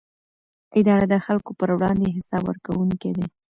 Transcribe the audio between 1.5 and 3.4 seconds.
پر وړاندې حساب ورکوونکې ده.